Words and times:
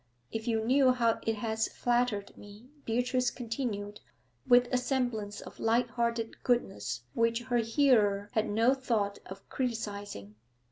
'If 0.31 0.47
you 0.47 0.65
knew 0.65 0.93
how 0.93 1.19
it 1.27 1.35
has 1.35 1.67
flattered 1.67 2.35
me!' 2.35 2.71
Beatrice 2.85 3.29
continued, 3.29 3.99
with 4.47 4.67
a 4.73 4.77
semblance 4.77 5.41
of 5.41 5.59
light 5.59 5.91
hearted 5.91 6.41
goodness 6.43 7.03
which 7.13 7.43
her 7.43 7.57
hearer 7.59 8.29
had 8.31 8.49
no 8.49 8.73
thought 8.73 9.19
of 9.27 9.47
criticising. 9.47 10.33